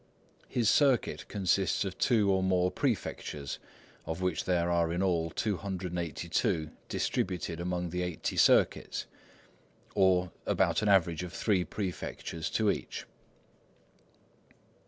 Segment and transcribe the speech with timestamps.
[0.47, 3.59] His circuit consists of 2 or more prefectures,
[4.07, 9.05] of which there are in all 282 distributed among the 80 circuits,
[9.93, 13.05] or about an average of 3 prefectures to each.